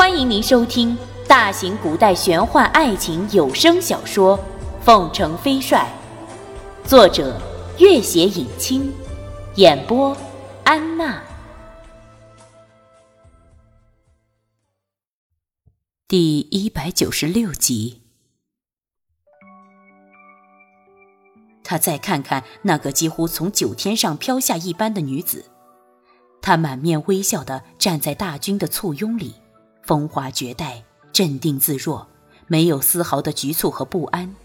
[0.00, 0.96] 欢迎您收听
[1.28, 4.38] 大型古代玄幻爱情有声小说
[4.82, 5.86] 《凤城飞帅》，
[6.88, 7.38] 作者：
[7.78, 8.90] 月写影清，
[9.56, 10.16] 演播：
[10.64, 11.22] 安娜。
[16.08, 18.00] 第一百九十六集。
[21.62, 25.44] 他再看看那个几乎从九天上飘下一般的女子，
[26.40, 29.34] 她满面微笑的站在大军的簇拥里。
[29.90, 32.06] 风华绝代，镇定自若，
[32.46, 34.36] 没有丝毫的局促和不安。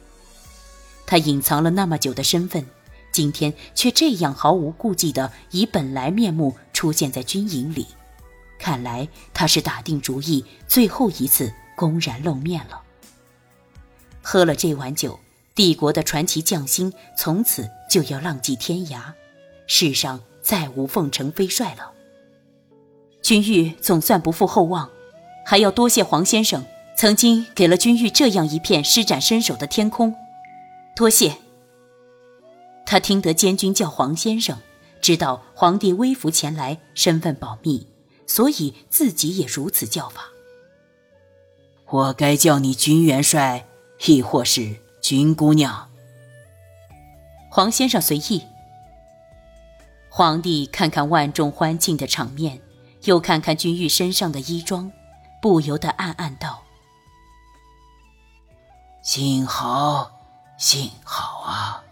[1.06, 2.66] 他隐藏了那么久的身份，
[3.12, 7.86] 今天却这样毫无顾忌的以本来面目出现在军营里。
[8.58, 12.82] 看来他是打定主意，最后一次公然露面了。
[14.24, 15.20] 喝了这碗酒，
[15.54, 19.14] 帝国的传奇将星从此就要浪迹天涯，
[19.68, 21.92] 世上再无凤城飞帅了。
[23.22, 24.90] 君玉总算不负厚望。
[25.46, 26.66] 还要多谢黄先生，
[26.98, 30.16] 曾经给了君玉这样一片施展身手的天空，
[30.96, 31.38] 多谢。
[32.84, 34.58] 他听得监军叫黄先生，
[35.02, 37.88] 知道皇帝微服前来，身份保密，
[38.26, 40.24] 所以自己也如此叫法。
[41.90, 43.68] 我该叫你君元帅，
[44.08, 45.90] 亦或是君姑娘？
[47.52, 48.42] 黄先生随意。
[50.10, 52.60] 皇帝看看万众欢庆的场面，
[53.04, 54.92] 又看看君玉身上的衣装。
[55.46, 56.64] 不由得暗暗道
[59.04, 60.12] ：“幸好，
[60.58, 61.84] 幸好啊！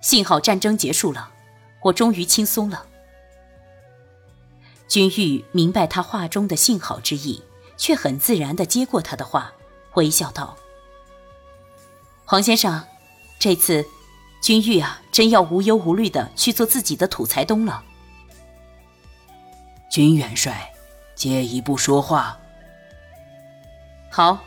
[0.00, 1.30] 幸好战争结束了，
[1.82, 2.84] 我终于轻松了。”
[4.90, 7.40] 君玉明白他话中的“幸好”之意，
[7.76, 9.52] 却很自然的接过他的话，
[9.94, 10.56] 微笑道
[12.26, 12.84] ：“黄先生，
[13.38, 13.86] 这次
[14.42, 17.84] 君玉啊，真要无忧无虑的去做自己的土财东了。”
[19.88, 20.72] 君元帅。
[21.16, 22.38] 借一步说话。
[24.08, 24.38] 好。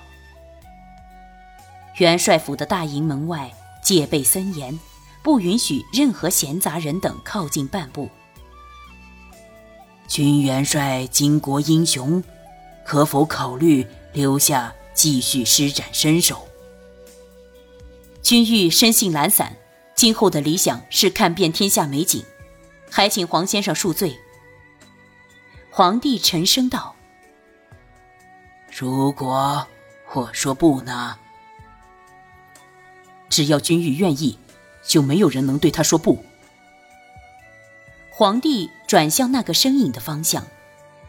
[1.97, 3.51] 元帅府的大营门外
[3.81, 4.79] 戒备森严，
[5.21, 8.09] 不允许任何闲杂人等靠近半步。
[10.07, 12.23] 君元帅巾帼英雄，
[12.85, 16.47] 可否考虑留下继续施展身手？
[18.21, 19.57] 君玉生性懒散，
[19.93, 22.23] 今后的理想是看遍天下美景，
[22.89, 24.17] 还请黄先生恕罪。
[25.79, 26.93] 皇帝沉声道
[28.77, 29.65] ：“如果
[30.11, 31.17] 我说不呢？
[33.29, 34.37] 只要君玉愿意，
[34.85, 36.21] 就没有人能对他说不。”
[38.11, 40.45] 皇帝转向那个身影的方向，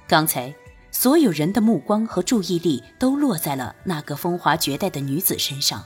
[0.06, 0.54] 刚才
[0.92, 5.84] 所有人的目光和注意力都落在了那个风华绝代的女子身上，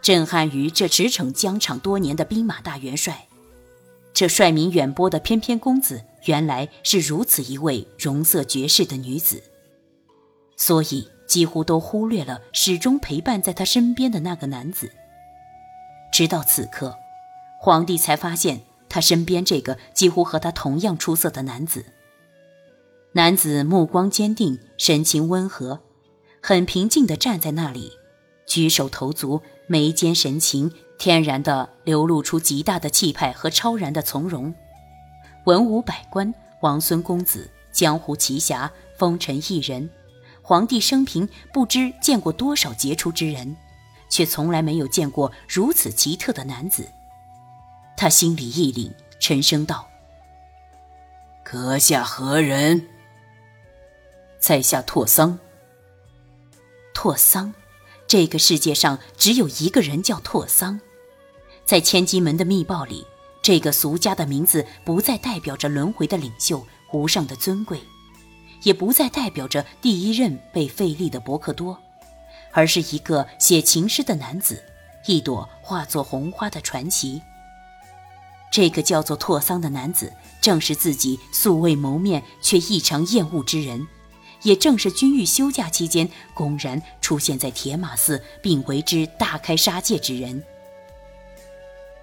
[0.00, 3.26] 震撼于这驰骋疆场多年的兵马大元帅。
[4.12, 9.42] 这帅名远播的翩翩公子，原来是如此一位容色绝世的女子，
[10.56, 14.90] 所以几乎都忽略了始终陪伴在他身边的那个男子。
[16.12, 16.96] 直到此刻，
[17.60, 21.84] 皇帝才发现他身边这个几乎和他同样出色的男子。
[23.12, 25.80] 男子目光坚定，神情温和，
[26.40, 27.92] 很平静地站在那里，
[28.46, 30.72] 举手投足，眉间神情。
[30.96, 34.54] 天然的流露出极大的气派和超然的从容，
[35.44, 39.88] 文武百官、王孙公子、江湖奇侠、风尘艺人，
[40.42, 43.54] 皇帝生平不知见过多少杰出之人，
[44.08, 46.88] 却从来没有见过如此奇特的男子。
[47.96, 48.90] 他心里一凛，
[49.20, 49.86] 沉声道
[51.44, 52.88] ：“阁下何人？”
[54.40, 55.38] 在下拓桑。
[56.94, 57.52] 拓桑。
[58.06, 60.78] 这个世界上只有一个人叫拓桑，
[61.64, 63.06] 在千机门的密报里，
[63.44, 67.78] 这个俗家的名字不再代表着轮回的领袖无上的尊贵，
[68.62, 71.78] 也不再代表着第一任被废立的伯克多，
[72.52, 74.64] 而是一个写情诗的男子，
[75.04, 77.20] 一朵化作红花的传奇。
[78.50, 80.10] 这个叫做拓桑的男子，
[80.40, 83.86] 正是自己素未谋面却异常厌恶之人。
[84.40, 90.42] 也正是君玉休假期间公然出现在铁马寺，并为之大开杀戒之人。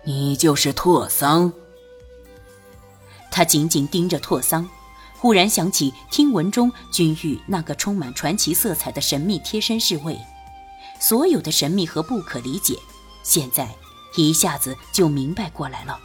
[0.04, 1.52] 你就是拓桑。
[3.30, 4.68] 他紧紧盯着拓桑，
[5.18, 10.20] 忽然想起听闻中君玉那个充满传奇色彩的神秘贴身侍卫，
[11.00, 12.78] 所有的神秘和不可理解，
[13.24, 13.70] 现在
[14.16, 16.00] 一下子就明白过来了。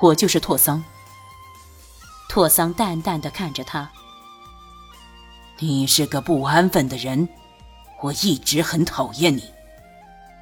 [0.00, 0.82] 我就是拓桑。
[2.28, 3.90] 拓桑淡淡的看着他。
[5.58, 7.28] 你是个不安分的人，
[8.00, 9.42] 我一直很讨厌你。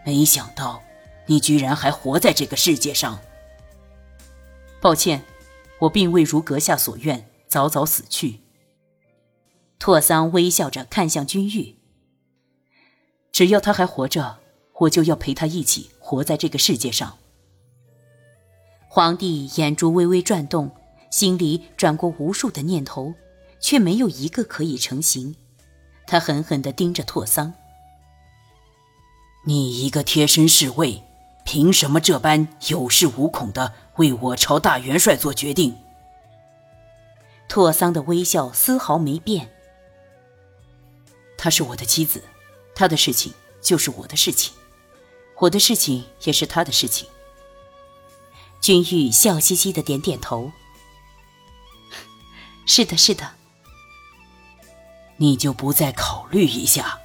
[0.05, 0.83] 没想到，
[1.27, 3.21] 你居然还活在这个世界上。
[4.81, 5.25] 抱歉，
[5.81, 8.41] 我并未如阁下所愿早早死去，
[9.79, 11.77] 拓桑微笑着看向君玉。
[13.33, 14.39] 只要他还活着，
[14.81, 17.19] 我就要陪他一起活在这个世界上。
[18.89, 20.71] 皇帝眼珠微微转动，
[21.11, 23.13] 心里转过无数的念头，
[23.61, 25.37] 却没有一个可以成行。
[26.07, 27.53] 他狠狠地盯着拓桑
[29.45, 31.03] ：“你一个贴身侍卫，
[31.47, 35.79] 凭什么这般有恃无恐的为我朝大元帅做决定？”
[37.49, 39.55] 拓桑的微笑丝毫没变。
[41.39, 42.25] 她是我的妻子，
[42.75, 43.33] 她的事情
[43.63, 44.53] 就是我的事情，
[45.37, 47.09] 我的事情也是她的事情。
[48.61, 50.51] 君玉笑嘻嘻的点点头
[52.67, 53.35] ：“是的，是的。”
[55.19, 56.99] 你就不再考虑一下？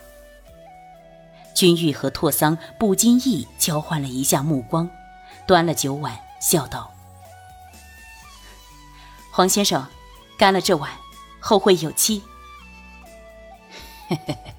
[1.53, 4.89] 君玉和拓桑不经意交换了一下目光，
[5.45, 6.91] 端了酒碗，笑道
[9.31, 9.85] ：“黄先生，
[10.37, 10.89] 干了这碗，
[11.39, 12.21] 后会有期。”
[14.09, 14.53] 嘿嘿嘿，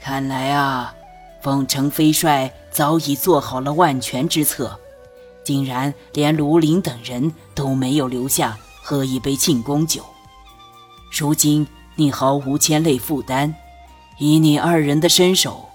[0.00, 0.94] 看来啊，
[1.42, 4.78] 凤城飞帅早已做好了万全之策，
[5.44, 10.04] 竟然连卢林等人都没有留下喝一杯庆功酒。
[11.10, 11.66] 如今。
[11.98, 13.54] 你毫无牵累负担，
[14.18, 15.65] 以你二人的身手，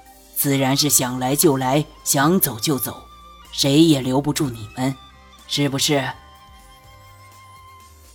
[0.41, 3.03] 自然是想来就来，想走就走，
[3.51, 4.95] 谁也留不住你们，
[5.47, 6.03] 是不是？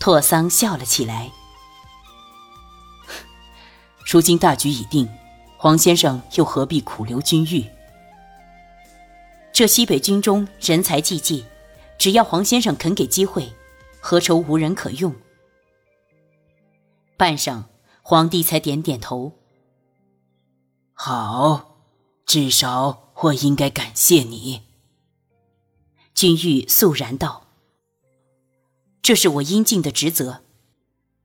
[0.00, 1.30] 拓桑笑了起来。
[4.10, 5.08] 如今大局已定，
[5.56, 7.64] 黄先生又何必苦留君玉？
[9.52, 11.44] 这西北军中人才济济，
[11.96, 13.54] 只要黄先生肯给机会，
[14.00, 15.14] 何愁无人可用？
[17.16, 17.62] 半晌。
[18.02, 19.30] 皇帝才点点头。
[20.92, 21.75] 好，
[22.26, 24.62] 至少我应该感谢你。
[26.12, 27.46] 君玉肃然道
[29.00, 30.42] ：“这是我应尽的职责，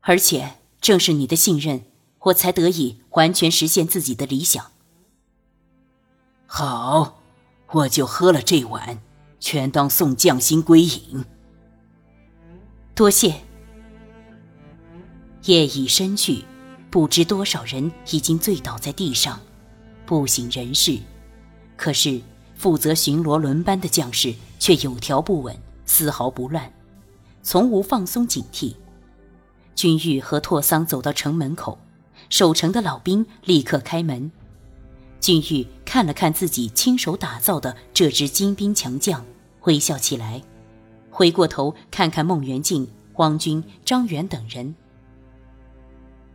[0.01, 1.85] 而且正是你的信任，
[2.19, 4.71] 我才得以完全实现自己的理想。”
[6.45, 7.21] 好，
[7.71, 9.01] 我就喝了这碗，
[9.39, 11.25] 全当送匠心归隐。
[12.93, 13.41] 多谢。
[15.45, 16.45] 夜已深去。
[16.91, 19.39] 不知多少人已经醉倒在地上，
[20.11, 20.99] 不省人事。
[21.77, 22.19] 可是
[22.53, 26.69] 负责巡逻轮班的将士却有条不紊，丝毫不乱，
[27.41, 28.75] 从无放松警惕。
[29.73, 31.79] 君玉和拓桑走到城门口，
[32.29, 34.29] 守城的老兵立刻开门。
[35.21, 39.25] 君玉看了看自己亲手打造的这支精兵强将，
[39.61, 40.41] 微笑起来，
[41.09, 44.75] 回过头看看孟元敬、汪军、张元等人。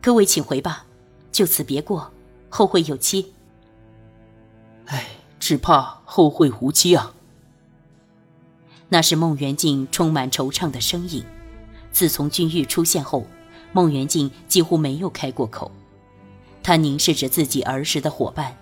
[0.01, 0.87] 各位请回吧，
[1.31, 2.11] 就此别过，
[2.49, 3.35] 后会有期。
[4.87, 5.07] 唉，
[5.39, 7.15] 只怕后会无期啊。
[8.89, 11.25] 那是孟元敬充满惆怅的声音。
[11.93, 13.27] 自从君玉出现后，
[13.73, 15.71] 孟元敬几乎没有开过口。
[16.63, 18.57] 他凝视着自己儿时的伙伴，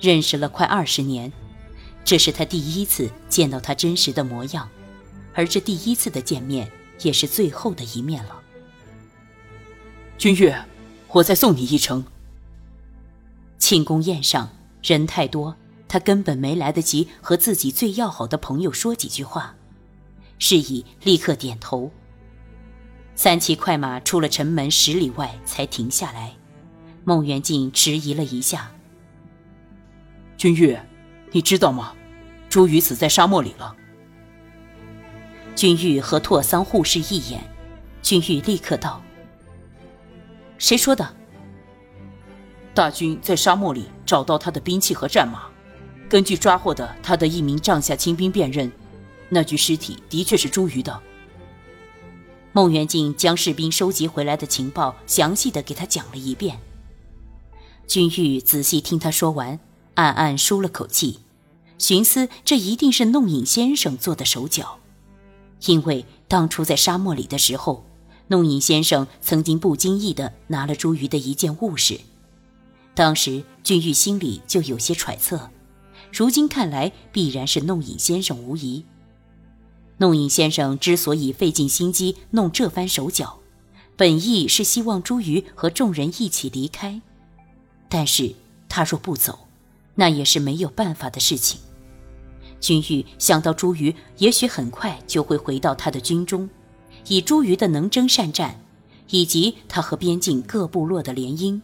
[0.00, 1.32] 认识了快二十年，
[2.04, 4.68] 这是他第一次见到他真实的模样，
[5.34, 6.70] 而这第一次的见面
[7.02, 8.40] 也是最后的一面了。
[10.18, 10.52] 君玉。
[11.14, 12.04] 我再送你一程。
[13.56, 14.50] 庆功宴上
[14.84, 15.56] 人太多，
[15.88, 19.54] 他根本没来得及和自己最要好的朋友说几句话，
[20.38, 21.90] 是以立刻点头。
[23.14, 26.34] 三骑快马出了城门十里外，才停下来。
[27.02, 28.70] 孟元敬迟疑了一下
[30.36, 30.76] ：“君玉，
[31.32, 31.94] 你知道吗？
[32.50, 33.74] 朱宇死在沙漠里了。”
[35.56, 37.42] 君玉和拓桑互视一眼，
[38.02, 39.00] 君玉立刻道。
[40.58, 41.16] 谁说的？
[42.74, 45.44] 大军在沙漠里找到他的兵器和战马，
[46.08, 48.70] 根据抓获的他的一名帐下亲兵辨认，
[49.28, 51.00] 那具尸体的确是朱瑜的。
[52.52, 56.58] 孟元敬将士兵收集回来的情报详细的给他讲了一遍。
[57.86, 59.60] 君玉仔细听他说完，
[59.94, 61.20] 暗暗舒了口气，
[61.78, 64.78] 寻思这一定是弄影先生做的手脚，
[65.66, 67.84] 因为当初在沙漠里的时候。
[68.28, 72.00] 弄影先生曾经不经意的拿了朱瑜的一件物事，
[72.94, 75.50] 当时君玉心里就有些揣测，
[76.12, 78.84] 如今看来必然是弄影先生无疑。
[79.98, 83.38] 弄影先生之所以费尽心机弄这番手脚，
[83.96, 87.00] 本意是希望朱瑜和众人一起离开，
[87.88, 88.34] 但是
[88.68, 89.46] 他若不走，
[89.94, 91.60] 那也是没有办法的事情。
[92.60, 96.48] 君玉想到朱瑜也许很快就会回到他的军中。
[97.08, 98.58] 以朱瑜的能征善战，
[99.10, 101.60] 以及他和边境各部落的联姻，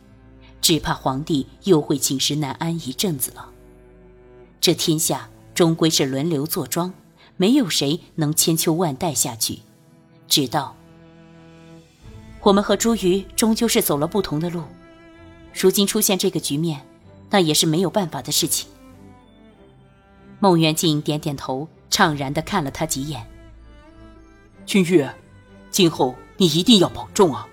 [0.61, 3.51] 只怕皇帝又会寝食难安一阵子了。
[4.61, 6.93] 这天下终归是轮流坐庄，
[7.37, 9.61] 没有谁能千秋万代下去。
[10.29, 10.77] 直到
[12.41, 14.63] 我们和朱瑜终究是走了不同的路，
[15.53, 16.87] 如今出现这个局面，
[17.31, 18.69] 那也是没有办法的事情。
[20.39, 23.27] 孟元敬点点头，怅然的看了他几眼。
[24.65, 25.07] 君玉，
[25.71, 27.47] 今后你一定要保重啊。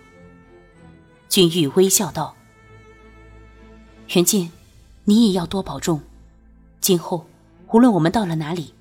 [1.28, 2.36] 君玉微笑道
[4.14, 4.52] ：“元敬，
[5.04, 6.02] 你也要多保重。
[6.80, 7.26] 今后
[7.74, 8.74] 无论我们到了哪里，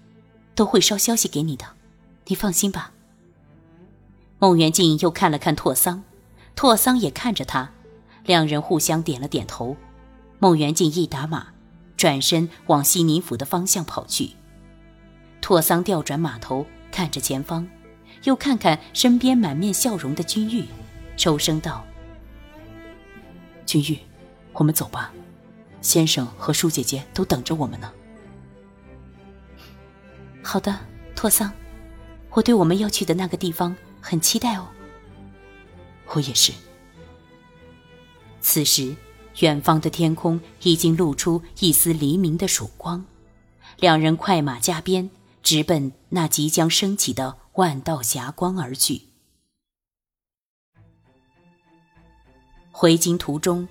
[0.54, 1.66] 都会捎消息给你的，
[2.26, 2.92] 你放心吧。”
[4.38, 6.04] 孟元敬又看了看拓桑，
[6.54, 7.70] 拓桑也看着他，
[8.24, 9.76] 两人互相点了点头。
[10.38, 11.48] 孟元敬一打马，
[11.96, 14.30] 转身往西宁府的方向跑去。
[15.40, 17.66] 拓桑调转马头，看着前方，
[18.24, 20.66] 又看看身边满面笑容的君玉，
[21.16, 21.84] 抽声道
[23.64, 23.98] ：“君玉，
[24.56, 25.12] 我们走吧，
[25.80, 27.92] 先生和舒姐姐都等着我们呢。”
[30.42, 30.78] 好的，
[31.14, 31.52] 拓桑，
[32.30, 33.76] 我对我们要去的那个地方。
[34.00, 34.68] 很期待哦。
[36.14, 36.52] 我也是。
[38.40, 38.94] 此时，
[39.40, 43.04] 远方的天空已经露出一丝黎明的曙光，
[43.80, 45.10] 两人快马加鞭，
[45.42, 49.02] 直奔那即将升起的万道霞光而去。
[52.70, 53.66] 回京途中，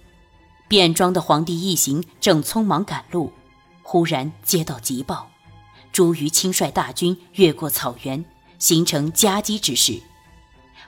[0.76, 3.32] 便装的皇帝一行正匆忙赶路，
[3.82, 5.32] 忽然接到急报：
[5.94, 8.26] 朱瑜亲率大军越过草原，
[8.60, 10.02] 形成夹击之势。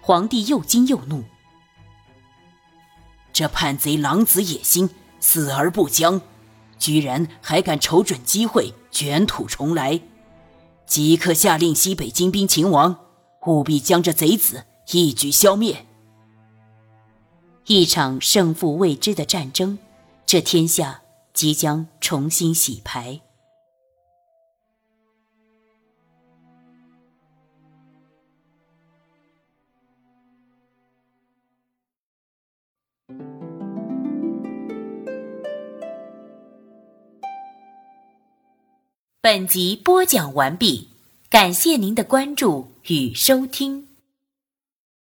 [0.02, 1.24] 皇帝又惊又怒，
[3.32, 4.90] 这叛贼狼子野心，
[5.22, 6.20] 死而不僵，
[6.78, 10.02] 居然还敢瞅准机会卷土重来，
[10.86, 12.94] 即刻下令西北精兵秦王，
[13.46, 15.87] 务必将这贼子一举消灭。
[17.70, 19.78] 一场胜负未知的战争，
[20.26, 21.02] 这天下
[21.34, 23.20] 即将重新洗牌。
[39.20, 40.88] 本集播讲完毕，
[41.30, 43.87] 感谢您的关注与收听。